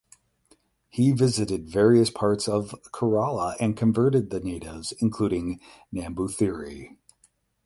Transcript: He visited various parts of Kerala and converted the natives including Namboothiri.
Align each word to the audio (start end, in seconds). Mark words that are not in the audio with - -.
He 0.89 1.11
visited 1.11 1.69
various 1.69 2.09
parts 2.09 2.47
of 2.47 2.73
Kerala 2.91 3.55
and 3.59 3.77
converted 3.77 4.31
the 4.31 4.39
natives 4.39 4.93
including 4.99 5.59
Namboothiri. 5.93 6.97